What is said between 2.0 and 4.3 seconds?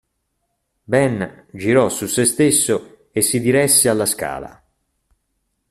sé stesso e si diresse alla